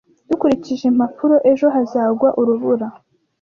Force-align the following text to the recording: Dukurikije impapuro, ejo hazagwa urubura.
Dukurikije 0.29 0.83
impapuro, 0.91 1.35
ejo 1.51 1.65
hazagwa 1.75 2.29
urubura. 2.41 2.87